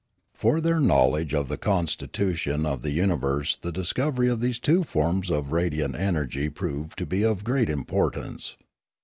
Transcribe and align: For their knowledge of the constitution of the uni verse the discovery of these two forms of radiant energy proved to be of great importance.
For 0.33 0.59
their 0.61 0.79
knowledge 0.79 1.31
of 1.35 1.47
the 1.47 1.59
constitution 1.59 2.65
of 2.65 2.81
the 2.81 2.89
uni 2.89 3.15
verse 3.15 3.55
the 3.55 3.71
discovery 3.71 4.29
of 4.29 4.39
these 4.41 4.57
two 4.57 4.83
forms 4.83 5.29
of 5.29 5.51
radiant 5.51 5.93
energy 5.95 6.49
proved 6.49 6.97
to 6.97 7.05
be 7.05 7.21
of 7.21 7.43
great 7.43 7.69
importance. 7.69 8.57